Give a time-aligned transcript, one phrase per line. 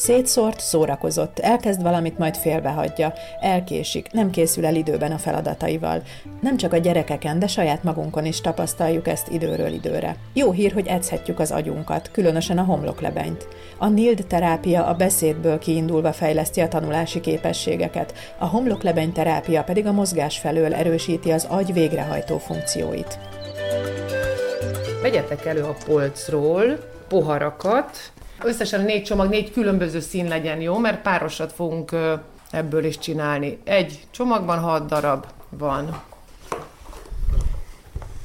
[0.00, 6.02] Szétszórt, szórakozott, elkezd valamit, majd félbehagyja, elkésik, nem készül el időben a feladataival.
[6.40, 10.16] Nem csak a gyerekeken, de saját magunkon is tapasztaljuk ezt időről időre.
[10.32, 13.48] Jó hír, hogy edzhetjük az agyunkat, különösen a homloklebenyt.
[13.78, 19.92] A NILD terápia a beszédből kiindulva fejleszti a tanulási képességeket, a homloklebeny terápia pedig a
[19.92, 23.18] mozgás felől erősíti az agy végrehajtó funkcióit.
[25.02, 28.12] Vegyetek elő a polcról poharakat,
[28.44, 31.90] Összesen négy csomag, négy különböző szín legyen jó, mert párosat fogunk
[32.50, 33.58] ebből is csinálni.
[33.64, 36.02] Egy csomagban hat darab van.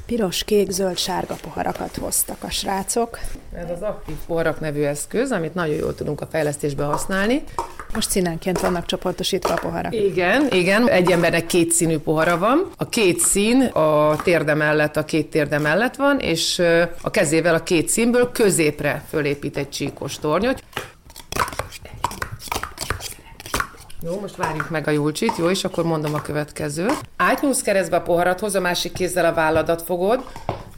[0.06, 3.18] Piros, kék, zöld, sárga poharakat hoztak a srácok.
[3.54, 7.42] Ez az aktív poharak nevű eszköz, amit nagyon jól tudunk a fejlesztésbe használni.
[7.96, 9.94] Most színenként vannak csoportosítva a poharak.
[9.94, 10.88] Igen, igen.
[10.88, 12.70] Egy embernek két színű pohara van.
[12.76, 16.62] A két szín a térde mellett, a két térde mellett van, és
[17.02, 20.62] a kezével a két színből középre fölépít egy csíkos tornyot.
[24.02, 27.00] Jó, most várjuk meg a Julcsit, jó, és akkor mondom a következőt.
[27.16, 30.24] Átnyúlsz keresztbe a poharathoz, a másik kézzel a válladat fogod,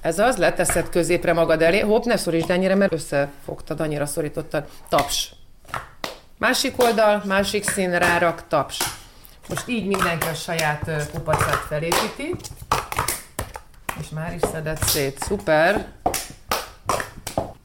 [0.00, 4.64] ez az, leteszed középre magad elé, hopp, ne szorítsd ennyire, mert összefogtad, annyira szorítottad.
[4.88, 5.37] Taps.
[6.38, 8.78] Másik oldal, másik szín, rárak, taps.
[9.48, 12.34] Most így mindenki a saját kupacát felépíti.
[14.00, 15.18] És már is szedett szét.
[15.22, 15.86] Szuper.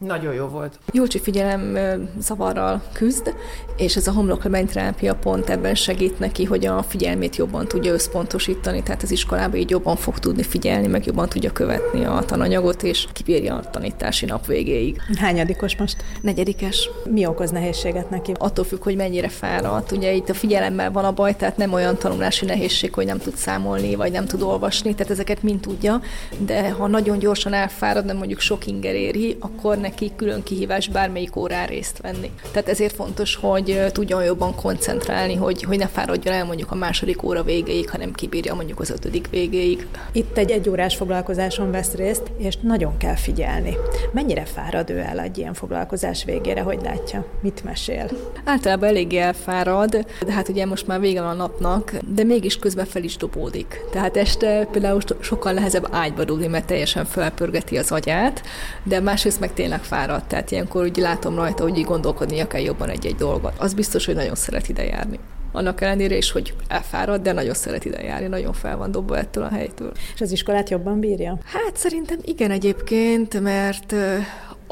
[0.05, 0.79] Nagyon jó volt.
[0.91, 1.77] Júlcsi figyelem
[2.19, 3.33] zavarral küzd,
[3.77, 9.03] és ez a homlokleményterápia pont ebben segít neki, hogy a figyelmét jobban tudja összpontosítani, tehát
[9.03, 13.55] az iskolában így jobban fog tudni figyelni, meg jobban tudja követni a tananyagot, és kibírja
[13.55, 15.01] a tanítási nap végéig.
[15.17, 16.03] Hányadikos most?
[16.21, 16.89] Negyedikes.
[17.09, 18.33] Mi okoz nehézséget neki?
[18.38, 19.91] Attól függ, hogy mennyire fáradt.
[19.91, 23.35] Ugye itt a figyelemmel van a baj, tehát nem olyan tanulási nehézség, hogy nem tud
[23.35, 26.01] számolni, vagy nem tud olvasni, tehát ezeket mind tudja,
[26.38, 30.87] de ha nagyon gyorsan elfárad, nem mondjuk sok inger éri, akkor neki neki külön kihívás
[30.87, 32.31] bármelyik órán részt venni.
[32.51, 37.23] Tehát ezért fontos, hogy tudjon jobban koncentrálni, hogy, hogy ne fáradjon el mondjuk a második
[37.23, 39.87] óra végéig, hanem kibírja mondjuk az ötödik végéig.
[40.11, 43.77] Itt egy egyórás foglalkozáson vesz részt, és nagyon kell figyelni.
[44.11, 47.25] Mennyire fárad ő el egy ilyen foglalkozás végére, hogy látja?
[47.41, 48.09] Mit mesél?
[48.45, 53.03] Általában eléggé elfárad, de hát ugye most már vége a napnak, de mégis közben fel
[53.03, 53.81] is dobódik.
[53.91, 58.43] Tehát este például sokkal nehezebb ágyba dugni, mert teljesen felpörgeti az agyát,
[58.83, 62.89] de másrészt meg tényleg elfáradt, tehát ilyenkor úgy látom rajta, hogy így gondolkodnia kell jobban
[62.89, 63.53] egy-egy dolgot.
[63.57, 65.19] Az biztos, hogy nagyon szeret ide járni.
[65.51, 69.43] Annak ellenére is, hogy elfárad, de nagyon szeret ide járni, nagyon fel van dobva ettől
[69.43, 69.91] a helytől.
[70.13, 71.38] És az iskolát jobban bírja?
[71.43, 73.95] Hát szerintem igen egyébként, mert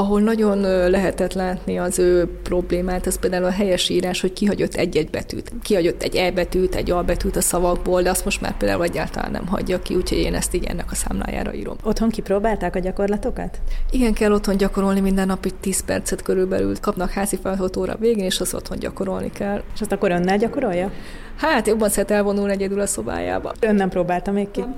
[0.02, 5.10] ahol nagyon lehetett látni az ő problémát, az például a helyes írás, hogy kihagyott egy-egy
[5.10, 5.52] betűt.
[5.62, 9.32] Kihagyott egy E betűt, egy A betűt a szavakból, de azt most már például egyáltalán
[9.32, 11.76] nem hagyja ki, úgyhogy én ezt így ennek a számlájára írom.
[11.84, 13.60] Otthon kipróbálták a gyakorlatokat?
[13.92, 18.40] Igen, kell otthon gyakorolni minden nap, itt 10 percet körülbelül kapnak házi feladatot végén, és
[18.40, 19.64] az otthon gyakorolni kell.
[19.74, 20.92] És azt akkor önnel gyakorolja?
[21.42, 23.54] Hát jobban szeret elvonulni egyedül a szobájába.
[23.60, 24.60] Ön nem próbálta még ki?
[24.60, 24.76] Nem.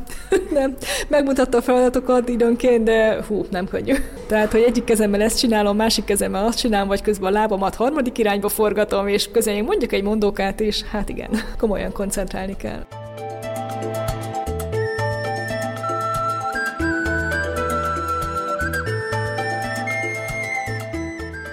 [0.59, 0.75] nem.
[1.07, 3.94] Megmutatta a feladatokat időnként, de hú, nem könnyű.
[4.28, 8.18] Tehát, hogy egyik kezemmel ezt csinálom, másik kezemmel azt csinálom, vagy közben a lábamat harmadik
[8.18, 12.85] irányba forgatom, és közben mondjuk egy mondókát is, hát igen, komolyan koncentrálni kell.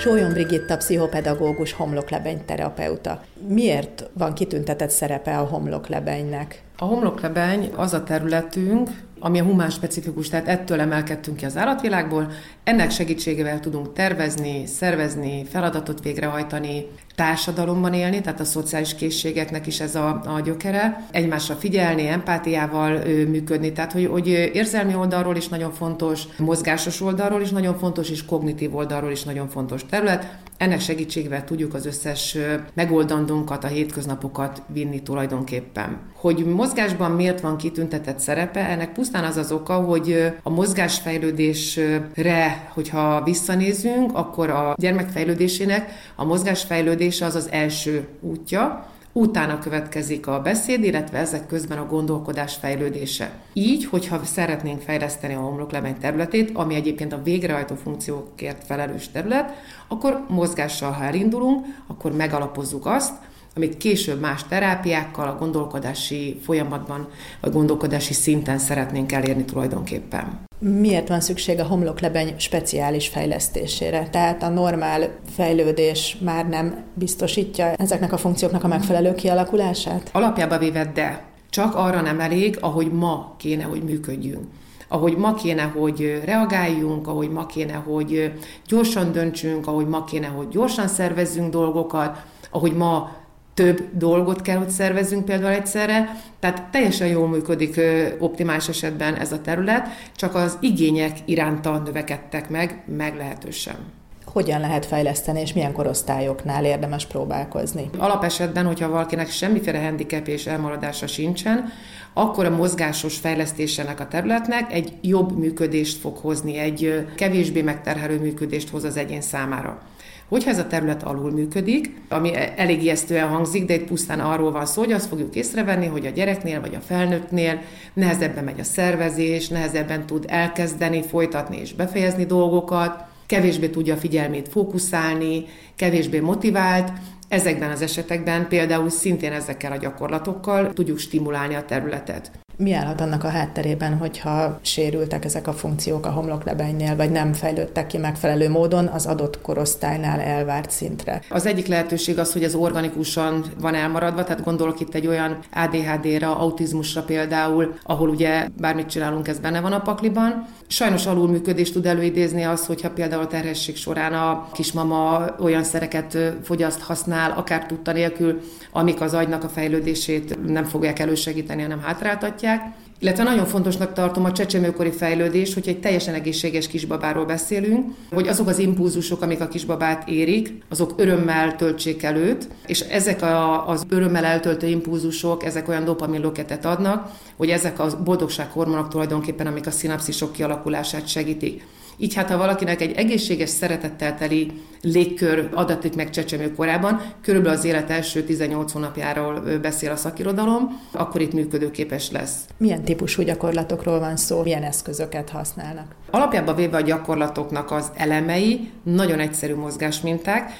[0.00, 3.20] Sólyom Brigitta, pszichopedagógus, homloklebeny terapeuta.
[3.48, 6.62] Miért van kitüntetett szerepe a homloklebenynek?
[6.78, 8.88] A homloklebeny az a területünk,
[9.20, 12.30] ami a humán specifikus, tehát ettől emelkedtünk ki az állatvilágból.
[12.64, 19.94] Ennek segítségével tudunk tervezni, szervezni, feladatot végrehajtani, társadalomban élni, tehát a szociális készségeknek is ez
[19.94, 25.72] a, a gyökere, egymásra figyelni, empátiával ö, működni, tehát hogy, hogy érzelmi oldalról is nagyon
[25.72, 30.38] fontos, mozgásos oldalról is nagyon fontos, és kognitív oldalról is nagyon fontos terület.
[30.60, 32.36] Ennek segítségével tudjuk az összes
[32.74, 35.98] megoldandónkat, a hétköznapokat vinni tulajdonképpen.
[36.14, 43.22] Hogy mozgásban miért van kitüntetett szerepe, ennek pusztán az az oka, hogy a mozgásfejlődésre, hogyha
[43.22, 50.84] visszanézünk, akkor a gyermek fejlődésének a mozgásfejlődése az az első útja, utána következik a beszéd,
[50.84, 53.30] illetve ezek közben a gondolkodás fejlődése.
[53.52, 59.52] Így, hogyha szeretnénk fejleszteni a homloklemény területét, ami egyébként a végrehajtó funkciókért felelős terület,
[59.88, 63.12] akkor mozgással, ha elindulunk, akkor megalapozzuk azt,
[63.56, 67.08] amit később más terápiákkal a gondolkodási folyamatban,
[67.40, 70.48] vagy gondolkodási szinten szeretnénk elérni tulajdonképpen.
[70.58, 74.08] Miért van szükség a homloklebeny speciális fejlesztésére?
[74.10, 80.10] Tehát a normál fejlődés már nem biztosítja ezeknek a funkcióknak a megfelelő kialakulását?
[80.12, 81.28] Alapjába véve de.
[81.50, 84.44] Csak arra nem elég, ahogy ma kéne, hogy működjünk
[84.92, 88.32] ahogy ma kéne, hogy reagáljunk, ahogy ma kéne, hogy
[88.66, 92.18] gyorsan döntsünk, ahogy ma kéne, hogy gyorsan szervezzünk dolgokat,
[92.50, 93.10] ahogy ma
[93.54, 97.80] több dolgot kell, hogy szervezzünk például egyszerre, tehát teljesen jól működik
[98.18, 103.98] optimális esetben ez a terület, csak az igények iránta növekedtek meg meglehetősen
[104.32, 107.90] hogyan lehet fejleszteni, és milyen korosztályoknál érdemes próbálkozni?
[107.98, 111.72] Alapesetben, hogyha valakinek semmiféle handicap és elmaradása sincsen,
[112.12, 118.68] akkor a mozgásos fejlesztésének a területnek egy jobb működést fog hozni, egy kevésbé megterhelő működést
[118.68, 119.82] hoz az egyén számára.
[120.30, 124.66] Hogyha ez a terület alul működik, ami elég ijesztően hangzik, de itt pusztán arról van
[124.66, 127.60] szó, hogy azt fogjuk észrevenni, hogy a gyereknél vagy a felnőttnél
[127.92, 134.48] nehezebben megy a szervezés, nehezebben tud elkezdeni, folytatni és befejezni dolgokat, kevésbé tudja a figyelmét
[134.48, 135.44] fókuszálni,
[135.76, 136.92] kevésbé motivált,
[137.30, 142.30] Ezekben az esetekben például szintén ezekkel a gyakorlatokkal tudjuk stimulálni a területet.
[142.62, 147.86] Mi állhat annak a hátterében, hogyha sérültek ezek a funkciók a homloklebeinél, vagy nem fejlődtek
[147.86, 151.22] ki megfelelő módon az adott korosztálynál elvárt szintre?
[151.28, 156.38] Az egyik lehetőség az, hogy ez organikusan van elmaradva, tehát gondolok itt egy olyan ADHD-ra,
[156.38, 160.46] autizmusra például, ahol ugye bármit csinálunk, ez benne van a pakliban.
[160.66, 166.80] Sajnos alulműködést tud előidézni az, hogyha például a terhesség során a kismama olyan szereket fogyaszt,
[166.80, 168.40] használ, akár tudta nélkül,
[168.72, 172.78] amik az agynak a fejlődését nem fogják elősegíteni, hanem hátráltatják tartják.
[173.02, 178.48] Illetve nagyon fontosnak tartom a csecsemőkori fejlődés, hogy egy teljesen egészséges kisbabáról beszélünk, hogy azok
[178.48, 184.24] az impulzusok, amik a kisbabát érik, azok örömmel töltsék előtt, és ezek a, az örömmel
[184.24, 191.08] eltöltő impulzusok, ezek olyan dopaminloketet adnak, hogy ezek a boldogsághormonok tulajdonképpen, amik a szinapszisok kialakulását
[191.08, 191.66] segítik.
[192.02, 194.50] Így hát, ha valakinek egy egészséges, szeretettel teli
[194.82, 201.20] légkör adatik meg csecsemő korában, körülbelül az élet első 18 hónapjáról beszél a szakirodalom, akkor
[201.20, 202.34] itt működőképes lesz.
[202.56, 205.94] Milyen típusú gyakorlatokról van szó, milyen eszközöket használnak?
[206.10, 210.52] Alapjában véve a gyakorlatoknak az elemei nagyon egyszerű mozgásminták,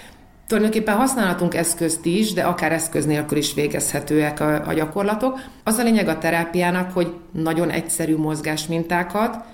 [0.47, 5.41] Tulajdonképpen használhatunk eszközt is, de akár eszköz nélkül is végezhetőek a, a gyakorlatok.
[5.65, 9.45] Az a lényeg a terápiának, hogy nagyon egyszerű mozgásmintákat,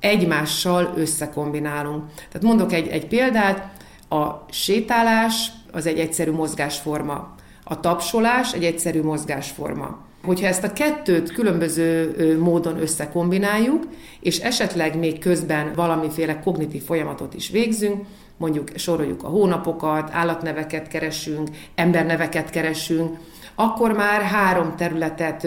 [0.00, 2.04] egymással összekombinálunk.
[2.14, 3.76] Tehát mondok egy, egy példát,
[4.08, 7.34] a sétálás az egy egyszerű mozgásforma,
[7.64, 10.06] a tapsolás egy egyszerű mozgásforma.
[10.24, 13.86] Hogyha ezt a kettőt különböző módon összekombináljuk,
[14.20, 18.06] és esetleg még közben valamiféle kognitív folyamatot is végzünk,
[18.36, 23.16] mondjuk soroljuk a hónapokat, állatneveket keresünk, emberneveket keresünk,
[23.54, 25.46] akkor már három területet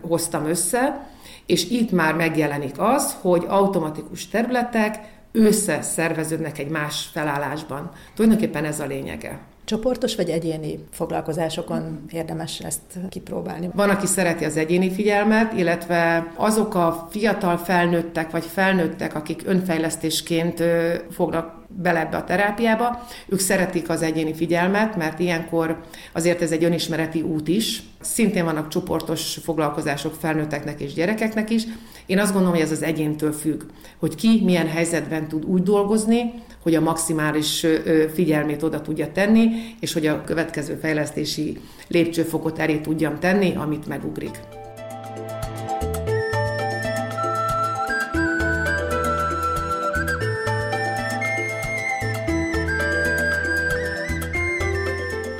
[0.00, 1.08] hoztam össze,
[1.46, 4.98] és itt már megjelenik az, hogy automatikus területek
[5.32, 7.90] összeszerveződnek egy más felállásban.
[8.14, 9.38] Tulajdonképpen ez a lényege.
[9.66, 13.70] Csoportos vagy egyéni foglalkozásokon érdemes ezt kipróbálni?
[13.74, 20.62] Van, aki szereti az egyéni figyelmet, illetve azok a fiatal felnőttek vagy felnőttek, akik önfejlesztésként
[21.10, 25.80] fognak bele ebbe a terápiába, ők szeretik az egyéni figyelmet, mert ilyenkor
[26.12, 27.82] azért ez egy önismereti út is.
[28.00, 31.62] Szintén vannak csoportos foglalkozások felnőtteknek és gyerekeknek is.
[32.06, 33.62] Én azt gondolom, hogy ez az egyéntől függ,
[33.98, 36.32] hogy ki milyen helyzetben tud úgy dolgozni,
[36.62, 37.66] hogy a maximális
[38.14, 39.48] figyelmét oda tudja tenni,
[39.80, 41.58] és hogy a következő fejlesztési
[41.88, 44.40] lépcsőfokot elé tudjam tenni, amit megugrik.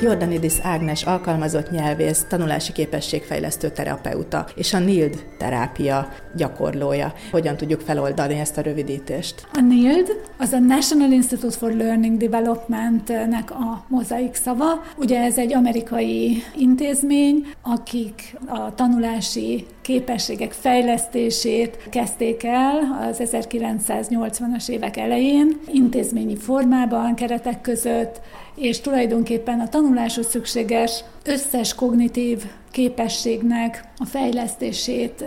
[0.00, 7.12] Jordanidis Ágnes alkalmazott nyelvész, tanulási képességfejlesztő terapeuta és a NILD terápia gyakorlója.
[7.30, 9.48] Hogyan tudjuk feloldani ezt a rövidítést?
[9.52, 14.82] A NILD az a National Institute for Learning Development-nek a mozaik szava.
[14.96, 24.96] Ugye ez egy amerikai intézmény, akik a tanulási képességek fejlesztését kezdték el az 1980-as évek
[24.96, 28.20] elején, intézményi formában, keretek között,
[28.56, 35.24] és tulajdonképpen a tanuláshoz szükséges összes kognitív képességnek a fejlesztését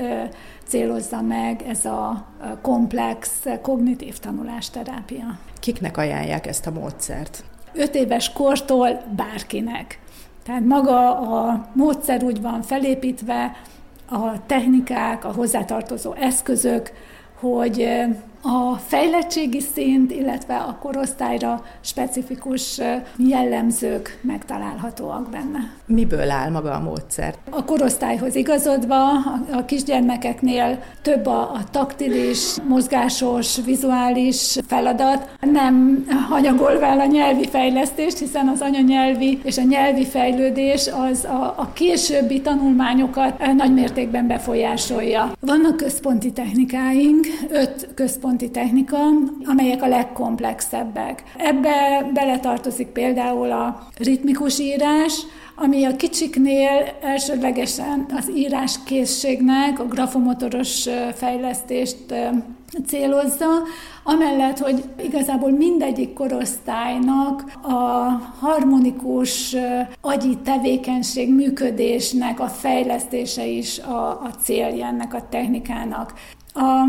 [0.67, 2.27] célozza meg ez a
[2.61, 3.29] komplex
[3.61, 5.39] kognitív tanulásterápia.
[5.59, 7.43] Kiknek ajánlják ezt a módszert?
[7.73, 9.99] Öt éves kortól bárkinek.
[10.43, 13.55] Tehát maga a módszer úgy van felépítve,
[14.09, 16.91] a technikák, a hozzátartozó eszközök,
[17.39, 17.89] hogy
[18.41, 22.81] a fejlettségi szint, illetve a korosztályra specifikus
[23.17, 25.71] jellemzők megtalálhatóak benne.
[25.85, 27.35] Miből áll maga a módszer?
[27.49, 29.09] A korosztályhoz igazodva
[29.51, 38.17] a kisgyermekeknél több a, a taktilis, mozgásos, vizuális feladat, nem hanyagolva el a nyelvi fejlesztést,
[38.17, 45.31] hiszen az anyanyelvi és a nyelvi fejlődés az a, a későbbi tanulmányokat nagy mértékben befolyásolja.
[45.39, 48.97] Vannak központi technikáink, öt központi központi technika,
[49.45, 51.23] amelyek a legkomplexebbek.
[51.37, 61.97] Ebbe beletartozik például a ritmikus írás, ami a kicsiknél elsődlegesen az íráskészségnek, a grafomotoros fejlesztést
[62.87, 63.47] célozza,
[64.03, 67.73] amellett, hogy igazából mindegyik korosztálynak a
[68.39, 69.55] harmonikus
[70.01, 76.13] agyi tevékenység működésnek a fejlesztése is a, a célja ennek a technikának.
[76.53, 76.85] A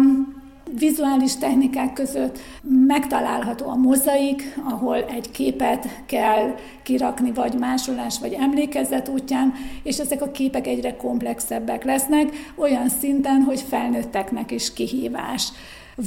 [0.79, 2.39] vizuális technikák között
[2.87, 10.23] megtalálható a mozaik, ahol egy képet kell kirakni, vagy másolás, vagy emlékezet útján, és ezek
[10.23, 15.49] a képek egyre komplexebbek lesznek, olyan szinten, hogy felnőtteknek is kihívás.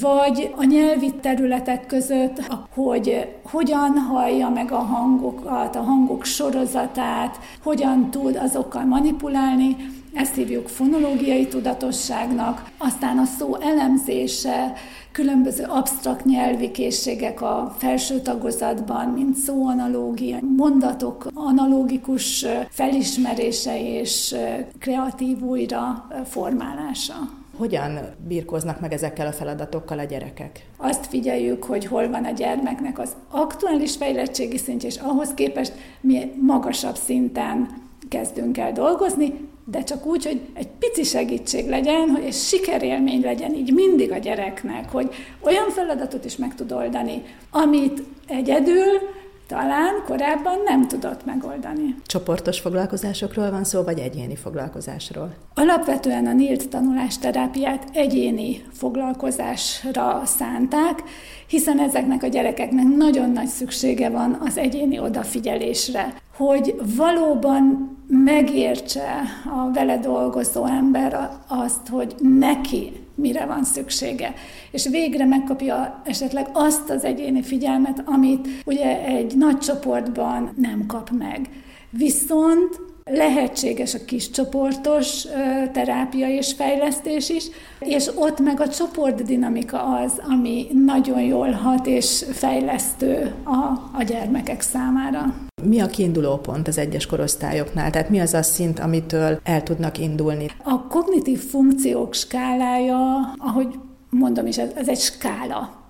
[0.01, 2.41] Vagy a nyelvi területek között,
[2.73, 9.75] hogy hogyan hallja meg a hangokat, a hangok sorozatát, hogyan tud azokkal manipulálni,
[10.13, 14.73] ezt hívjuk fonológiai tudatosságnak, aztán a szó elemzése,
[15.11, 24.35] különböző absztrakt nyelvi készségek a felső tagozatban, mint szóanalógia, mondatok analógikus felismerése és
[24.79, 27.13] kreatív újra formálása.
[27.57, 30.65] Hogyan birkóznak meg ezekkel a feladatokkal a gyerekek?
[30.77, 36.31] Azt figyeljük, hogy hol van a gyermeknek az aktuális fejlettségi szintje, és ahhoz képest mi
[36.41, 37.69] magasabb szinten
[38.09, 43.53] kezdünk el dolgozni, de csak úgy, hogy egy pici segítség legyen, hogy egy sikerélmény legyen
[43.53, 48.99] így mindig a gyereknek, hogy olyan feladatot is meg tud oldani, amit egyedül
[49.47, 51.95] talán korábban nem tudott megoldani.
[52.05, 55.33] Csoportos foglalkozásokról van szó, vagy egyéni foglalkozásról?
[55.53, 61.03] Alapvetően a NILT tanulásterápiát egyéni foglalkozásra szánták,
[61.47, 69.71] hiszen ezeknek a gyerekeknek nagyon nagy szüksége van az egyéni odafigyelésre, hogy valóban megértse a
[69.71, 74.33] vele dolgozó ember azt, hogy neki mire van szüksége.
[74.71, 81.09] És végre megkapja esetleg azt az egyéni figyelmet, amit ugye egy nagy csoportban nem kap
[81.09, 81.49] meg.
[81.89, 85.25] Viszont lehetséges a kis csoportos
[85.71, 87.45] terápia és fejlesztés is,
[87.79, 94.61] és ott meg a csoportdinamika az, ami nagyon jól hat és fejlesztő a, a gyermekek
[94.61, 95.35] számára.
[95.63, 97.91] Mi a kiinduló pont az egyes korosztályoknál?
[97.91, 100.49] Tehát mi az a szint, amitől el tudnak indulni?
[100.63, 103.67] A kognitív funkciók skálája, ahogy
[104.09, 105.81] mondom is, ez, egy skála.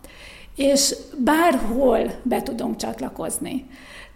[0.55, 3.65] És bárhol be tudunk csatlakozni.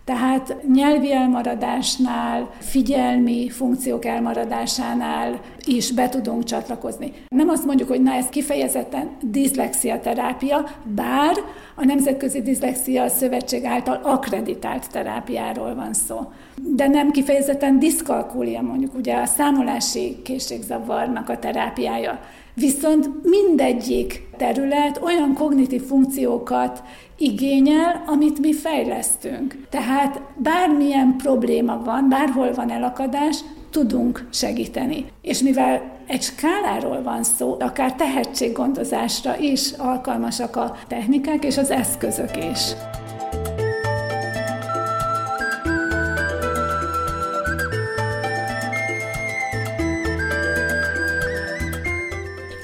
[0.07, 7.13] Tehát nyelvi elmaradásnál, figyelmi funkciók elmaradásánál is be tudunk csatlakozni.
[7.29, 11.35] Nem azt mondjuk, hogy na ez kifejezetten diszlexia terápia, bár
[11.75, 16.31] a Nemzetközi Diszlexia Szövetség által akreditált terápiáról van szó.
[16.55, 22.19] De nem kifejezetten diszkalkúlia mondjuk, ugye a számolási készségzavarnak a terápiája.
[22.59, 26.83] Viszont mindegyik terület olyan kognitív funkciókat
[27.17, 29.67] igényel, amit mi fejlesztünk.
[29.69, 33.39] Tehát bármilyen probléma van, bárhol van elakadás,
[33.71, 35.05] tudunk segíteni.
[35.21, 42.37] És mivel egy skáláról van szó, akár tehetséggondozásra is alkalmasak a technikák és az eszközök
[42.51, 42.61] is.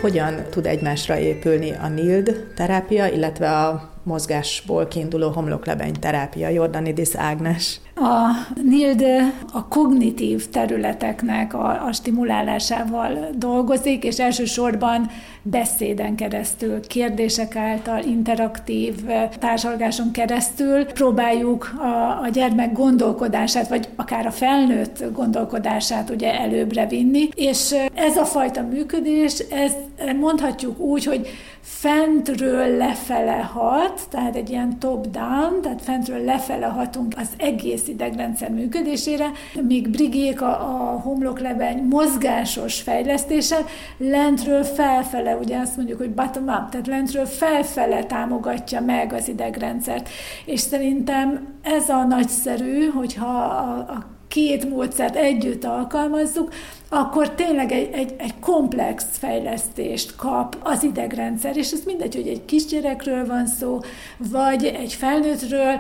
[0.03, 7.79] Hogyan tud egymásra épülni a NILD terápia, illetve a mozgásból kiinduló homloklebeny terápia, Jordanidis Ágnes.
[7.95, 8.29] A
[8.63, 9.03] NILD
[9.51, 15.10] a kognitív területeknek a, a stimulálásával dolgozik, és elsősorban
[15.41, 18.93] beszéden keresztül, kérdések által, interaktív
[19.39, 27.29] társalgáson keresztül próbáljuk a, a gyermek gondolkodását, vagy akár a felnőtt gondolkodását ugye előbbre vinni,
[27.36, 29.72] és ez a fajta működés, ez
[30.19, 31.27] mondhatjuk úgy, hogy
[31.62, 39.32] fentről lefele hat, tehát egy ilyen top-down, tehát fentről lefele hatunk az egész idegrendszer működésére,
[39.62, 43.58] míg brigék a, a homloklebeny mozgásos fejlesztése
[43.98, 50.10] lentről felfele, ugye azt mondjuk, hogy bottom-up, tehát lentről felfele támogatja meg az idegrendszert.
[50.46, 56.54] És szerintem ez a nagyszerű, hogyha a, a két módszert együtt alkalmazzuk,
[56.90, 62.46] akkor tényleg egy, egy, egy komplex fejlesztést kap az idegrendszer, és ez mindegy, hogy egy
[62.46, 63.80] kisgyerekről van szó,
[64.18, 65.80] vagy egy felnőttről,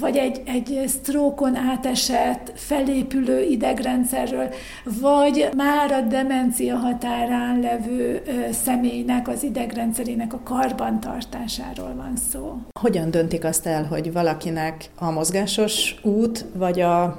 [0.00, 4.48] vagy egy, egy sztrókon átesett, felépülő idegrendszerről,
[5.00, 8.22] vagy már a demencia határán levő
[8.64, 12.56] személynek, az idegrendszerének a karbantartásáról van szó.
[12.80, 17.18] Hogyan döntik azt el, hogy valakinek a mozgásos út, vagy a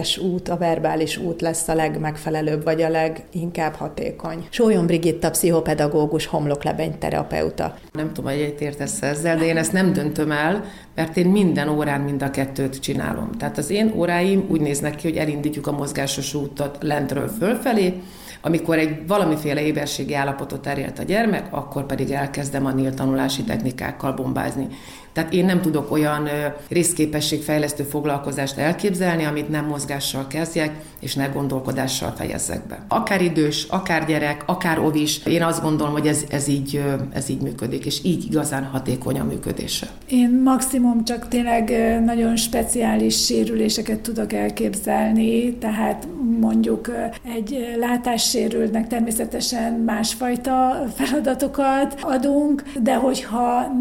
[0.00, 4.46] beszédes út, a verbális út lesz a legmegfelelőbb vagy a leginkább hatékony.
[4.50, 7.74] Sólyom Brigitta, pszichopedagógus, homloklebeny terapeuta.
[7.92, 10.64] Nem tudom, hogy értesz ezzel, de én ezt nem döntöm el,
[10.94, 13.30] mert én minden órán mind a kettőt csinálom.
[13.38, 17.94] Tehát az én óráim úgy néznek ki, hogy elindítjuk a mozgásos útot lentről fölfelé,
[18.42, 24.12] amikor egy valamiféle éberségi állapotot elért a gyermek, akkor pedig elkezdem a NIL tanulási technikákkal
[24.12, 24.66] bombázni.
[25.12, 26.28] Tehát én nem tudok olyan
[26.68, 32.84] részképességfejlesztő foglalkozást elképzelni, amit nem mozgással kezdjek, és ne gondolkodással fejezzek be.
[32.88, 37.40] Akár idős, akár gyerek, akár ovis, én azt gondolom, hogy ez, ez, így, ez így
[37.40, 39.86] működik, és így igazán hatékony a működése.
[40.08, 41.70] Én maximum csak tényleg
[42.04, 46.06] nagyon speciális sérüléseket tudok elképzelni, tehát
[46.40, 46.90] mondjuk
[47.34, 53.72] egy látássérültnek természetesen másfajta feladatokat adunk, de hogyha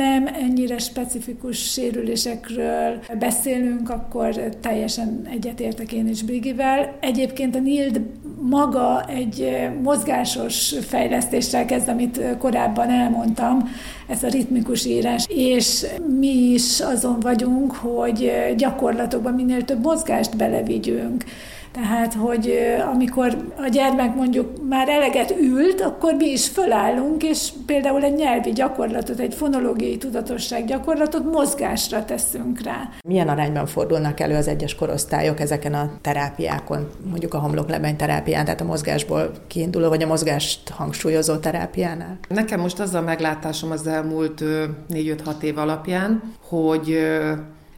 [0.00, 6.96] nem ennyire specifikus sérülésekről beszélünk, akkor teljesen egyetértek én is Brigivel.
[7.00, 8.00] Egyébként a NILD
[8.40, 13.70] maga egy mozgásos fejlesztéssel kezd, amit korábban elmondtam,
[14.08, 15.86] ez a ritmikus írás, és
[16.18, 21.24] mi is azon vagyunk, hogy gyakorlatokban minél több mozgást belevigyünk.
[21.72, 22.52] Tehát, hogy
[22.92, 28.50] amikor a gyermek mondjuk már eleget ült, akkor mi is fölállunk, és például egy nyelvi
[28.50, 32.88] gyakorlatot, egy fonológiai tudatosság gyakorlatot mozgásra teszünk rá.
[33.08, 38.60] Milyen arányban fordulnak elő az egyes korosztályok ezeken a terápiákon, mondjuk a homloklebeny terápián, tehát
[38.60, 42.18] a mozgásból kiinduló, vagy a mozgást hangsúlyozó terápiánál?
[42.28, 44.42] Nekem most az a meglátásom az elmúlt
[44.90, 46.98] 4-5-6 év alapján, hogy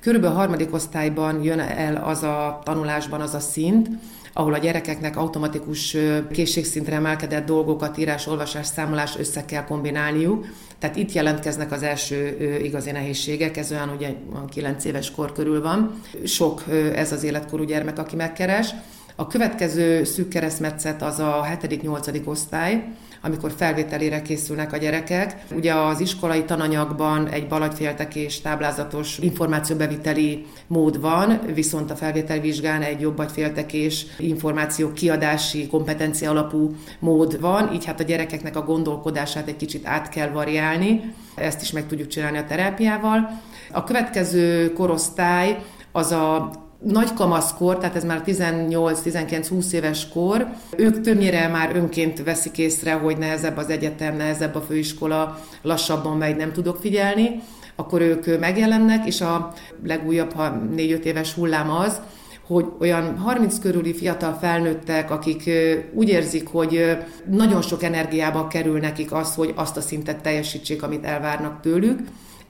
[0.02, 3.88] Körülbelül a harmadik osztályban jön el az a tanulásban az a szint,
[4.32, 5.96] ahol a gyerekeknek automatikus
[6.32, 10.46] készségszintre emelkedett dolgokat, írás, olvasás, számolás össze kell kombinálniuk.
[10.78, 14.14] Tehát itt jelentkeznek az első igazi nehézségek, ez olyan ugye
[14.48, 16.00] 9 éves kor körül van.
[16.24, 16.62] Sok
[16.94, 18.74] ez az életkorú gyermek, aki megkeres.
[19.16, 22.24] A következő szűk keresztmetszet az a 7.-8.
[22.24, 22.84] osztály,
[23.22, 25.36] amikor felvételére készülnek a gyerekek.
[25.54, 33.20] Ugye az iskolai tananyagban egy balagyféltekés táblázatos információbeviteli mód van, viszont a felvételvizsgán egy jobb
[33.32, 39.86] féltekés információ kiadási kompetencia alapú mód van, így hát a gyerekeknek a gondolkodását egy kicsit
[39.86, 41.14] át kell variálni.
[41.34, 43.40] Ezt is meg tudjuk csinálni a terápiával.
[43.72, 45.58] A következő korosztály
[45.92, 46.50] az a
[46.84, 53.16] nagy kamaszkor, tehát ez már 18-19-20 éves kor, ők többnyire már önként veszik észre, hogy
[53.16, 57.40] nehezebb az egyetem, nehezebb a főiskola, lassabban megy, nem tudok figyelni,
[57.76, 59.52] akkor ők megjelennek, és a
[59.84, 62.00] legújabb 4-5 éves hullám az,
[62.46, 65.50] hogy olyan 30 körüli fiatal felnőttek, akik
[65.94, 66.96] úgy érzik, hogy
[67.30, 72.00] nagyon sok energiába kerül nekik az, hogy azt a szintet teljesítsék, amit elvárnak tőlük,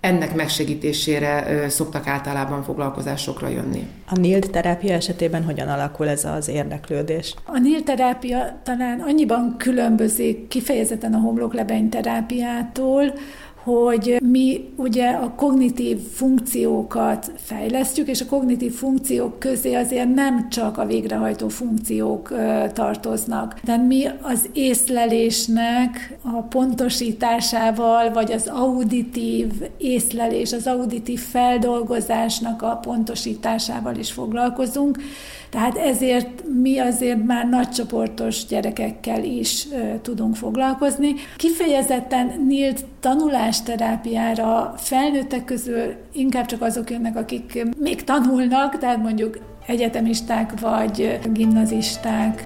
[0.02, 3.86] ennek megsegítésére szoktak általában foglalkozásokra jönni.
[4.06, 7.34] A NILD terápia esetében hogyan alakul ez az érdeklődés?
[7.44, 13.12] A NILD terápia talán annyiban különbözik kifejezetten a homloklebeny terápiától,
[13.62, 20.79] hogy mi ugye a kognitív funkciókat fejlesztjük, és a kognitív funkciók közé azért nem csak
[20.79, 22.33] a végrehajtó funkciók
[22.72, 29.46] tartoznak, de mi az észlelésnek a pontosításával, vagy az auditív
[29.77, 34.98] észlelés, az auditív feldolgozásnak a pontosításával is foglalkozunk,
[35.51, 39.68] tehát ezért mi azért már nagycsoportos gyerekekkel is
[40.03, 41.14] tudunk foglalkozni.
[41.37, 50.60] Kifejezetten nyílt tanulásterápiára felnőttek közül inkább csak azok jönnek, akik még tanulnak, tehát mondjuk egyetemisták
[50.60, 52.44] vagy gimnazisták.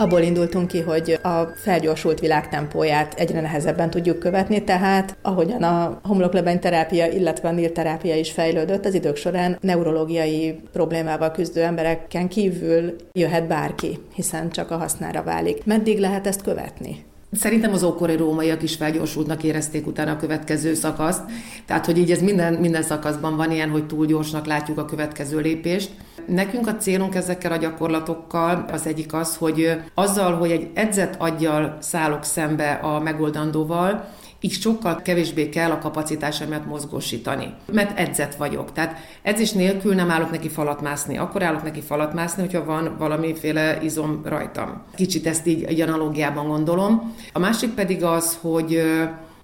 [0.00, 6.00] Abból indultunk ki, hogy a felgyorsult világ tempóját egyre nehezebben tudjuk követni, tehát ahogyan a
[6.02, 12.28] homloklebeny terápia, illetve a NIR terápia is fejlődött, az idők során neurológiai problémával küzdő embereken
[12.28, 15.64] kívül jöhet bárki, hiszen csak a hasznára válik.
[15.64, 17.04] Meddig lehet ezt követni?
[17.32, 21.22] Szerintem az ókori rómaiak is felgyorsultnak érezték utána a következő szakaszt.
[21.66, 25.38] Tehát, hogy így ez minden, minden szakaszban van ilyen, hogy túl gyorsnak látjuk a következő
[25.38, 25.90] lépést.
[26.26, 31.76] Nekünk a célunk ezekkel a gyakorlatokkal az egyik az, hogy azzal, hogy egy edzett aggyal
[31.80, 34.08] szállok szembe a megoldandóval,
[34.40, 37.54] így sokkal kevésbé kell a kapacitásomat mozgósítani.
[37.72, 38.72] Mert edzett vagyok.
[38.72, 41.18] Tehát edzés nélkül nem állok neki falat mászni.
[41.18, 44.82] Akkor állok neki falat mászni, hogyha van valamiféle izom rajtam.
[44.94, 47.14] Kicsit ezt így egy analógiában gondolom.
[47.32, 48.82] A másik pedig az, hogy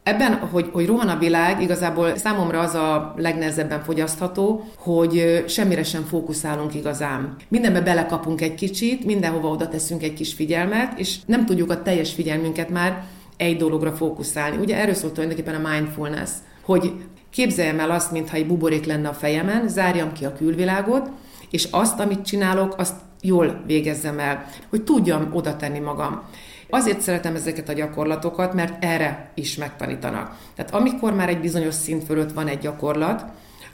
[0.07, 6.03] Ebben, hogy, hogy rohan a világ, igazából számomra az a legnehezebben fogyasztható, hogy semmire sem
[6.03, 7.37] fókuszálunk igazán.
[7.49, 12.13] Mindenbe belekapunk egy kicsit, mindenhova oda teszünk egy kis figyelmet, és nem tudjuk a teljes
[12.13, 13.05] figyelmünket már
[13.37, 14.57] egy dologra fókuszálni.
[14.57, 16.31] Ugye erről szólt tulajdonképpen a mindfulness,
[16.63, 16.93] hogy
[17.31, 21.09] képzeljem el azt, mintha egy buborék lenne a fejemen, zárjam ki a külvilágot,
[21.51, 26.23] és azt, amit csinálok, azt jól végezzem el, hogy tudjam oda tenni magam.
[26.71, 30.39] Azért szeretem ezeket a gyakorlatokat, mert erre is megtanítanak.
[30.55, 33.25] Tehát amikor már egy bizonyos szint fölött van egy gyakorlat,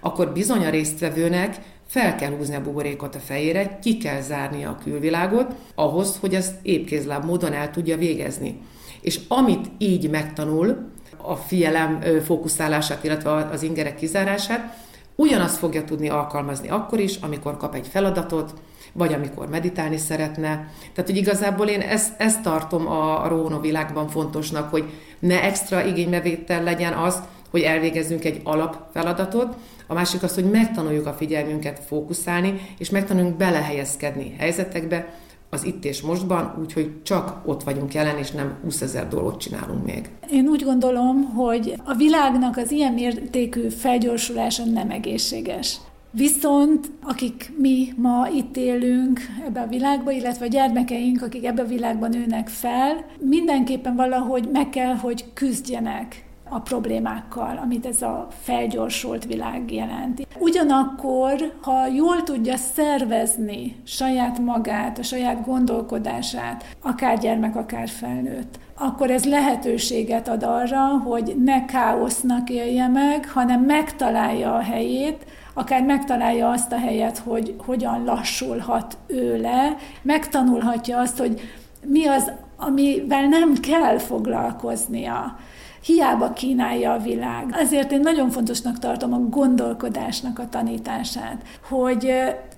[0.01, 4.79] akkor bizony a résztvevőnek fel kell húzni a buborékot a fejére, ki kell zárnia a
[4.85, 8.61] külvilágot, ahhoz, hogy ezt épkézláb módon el tudja végezni.
[9.03, 14.77] És amit így megtanul, a figyelem fókuszálását, illetve az ingerek kizárását,
[15.17, 18.55] ugyanazt fogja tudni alkalmazni akkor is, amikor kap egy feladatot,
[18.93, 20.49] vagy amikor meditálni szeretne.
[20.95, 24.85] Tehát, hogy igazából én ezt, ezt tartom a, a világban fontosnak, hogy
[25.19, 31.13] ne extra igénybevétel legyen az, hogy elvégezzünk egy alapfeladatot, a másik az, hogy megtanuljuk a
[31.13, 35.15] figyelmünket fókuszálni, és megtanuljunk belehelyezkedni helyzetekbe,
[35.55, 39.85] az itt és mostban, úgyhogy csak ott vagyunk jelen, és nem 20 ezer dolgot csinálunk
[39.85, 40.11] még.
[40.31, 45.77] Én úgy gondolom, hogy a világnak az ilyen mértékű felgyorsulása nem egészséges.
[46.11, 51.67] Viszont akik mi ma itt élünk ebbe a világba, illetve a gyermekeink, akik ebbe a
[51.67, 59.25] világban nőnek fel, mindenképpen valahogy meg kell, hogy küzdjenek a problémákkal, amit ez a felgyorsult
[59.25, 60.27] világ jelenti.
[60.39, 69.11] Ugyanakkor, ha jól tudja szervezni saját magát, a saját gondolkodását, akár gyermek, akár felnőtt, akkor
[69.11, 76.51] ez lehetőséget ad arra, hogy ne káosznak élje meg, hanem megtalálja a helyét, akár megtalálja
[76.51, 81.41] azt a helyet, hogy hogyan lassulhat ő le, megtanulhatja azt, hogy
[81.87, 85.37] mi az, amivel nem kell foglalkoznia.
[85.85, 87.55] Hiába kínálja a világ.
[87.59, 92.13] Ezért én nagyon fontosnak tartom a gondolkodásnak a tanítását, hogy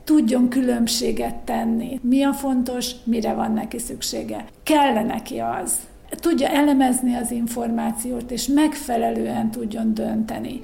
[0.04, 2.00] tudjon különbséget tenni.
[2.02, 4.44] Mi a fontos, mire van neki szüksége.
[4.62, 5.76] Kell neki az.
[6.20, 10.60] Tudja elemezni az információt, és megfelelően tudjon dönteni.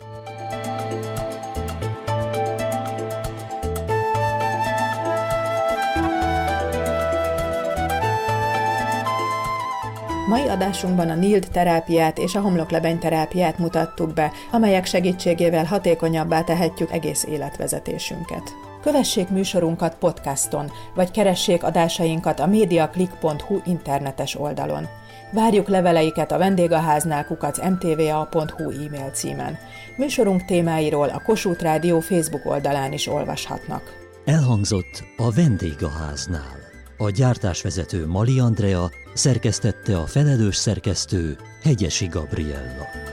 [10.30, 16.92] Mai adásunkban a NILD terápiát és a homloklebeny terápiát mutattuk be, amelyek segítségével hatékonyabbá tehetjük
[16.92, 18.42] egész életvezetésünket.
[18.82, 24.88] Kövessék műsorunkat podcaston, vagy keressék adásainkat a mediaclick.hu internetes oldalon.
[25.32, 29.58] Várjuk leveleiket a vendégháznál kukac mtva.hu e-mail címen.
[29.96, 33.82] Műsorunk témáiról a Kossuth Rádió Facebook oldalán is olvashatnak.
[34.24, 36.58] Elhangzott a vendégháznál.
[36.96, 38.90] A gyártásvezető Mali Andrea
[39.20, 43.09] szerkesztette a felelős szerkesztő Hegyesi Gabriella.